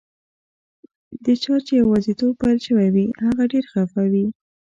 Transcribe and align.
د 1.23 1.25
چا 1.43 1.55
چي 1.65 1.73
یوازیتوب 1.83 2.31
پیل 2.41 2.57
شوی 2.67 2.87
وي، 2.93 3.05
هغه 3.25 3.43
ډېر 3.51 3.65
خفه 3.71 4.03
وي. 4.11 4.25